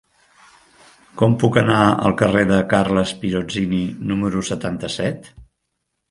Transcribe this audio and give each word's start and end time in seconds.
Com 1.21 1.33
puc 1.41 1.57
anar 1.61 1.81
al 2.07 2.15
carrer 2.21 2.41
de 2.51 2.57
Carles 2.71 3.11
Pirozzini 3.25 3.81
número 4.13 4.41
setanta-set? 4.49 5.29